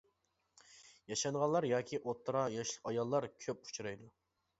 [1.11, 4.09] ياشانغانلار ياكى ئوتتۇرا ياشلىق ئاياللار كۆپ ئۇچرايدۇ.